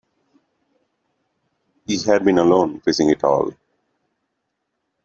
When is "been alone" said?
2.25-2.79